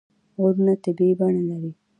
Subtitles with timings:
[0.41, 1.71] غرونه طبیعي بڼه لري.